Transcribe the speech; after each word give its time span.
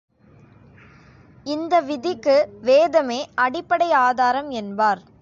இந்த 1.45 1.75
விதிக்கு 1.79 2.35
வேதமே 2.61 3.19
அடிப்படை 3.35 3.91
ஆதாரம் 3.91 4.49
என்பார். 4.49 5.01